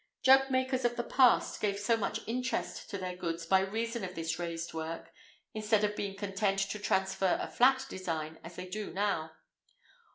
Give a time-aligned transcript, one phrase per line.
[0.23, 4.15] Jug makers of the past gave so much interest to their goods by reason of
[4.15, 5.13] this raised work,
[5.53, 9.29] instead of being content to transfer a flat design as they do now.